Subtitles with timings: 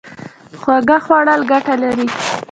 [0.61, 2.07] خواږه خوړل ګټه لري